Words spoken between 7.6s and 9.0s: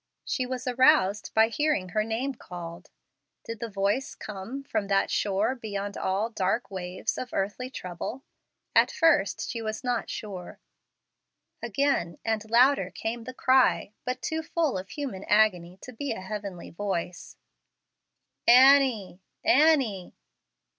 trouble? At